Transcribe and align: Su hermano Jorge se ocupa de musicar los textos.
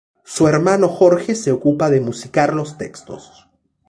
Su 0.23 0.47
hermano 0.47 0.87
Jorge 0.89 1.35
se 1.35 1.51
ocupa 1.51 1.91
de 1.91 2.01
musicar 2.01 2.55
los 2.55 2.75
textos. 2.79 3.47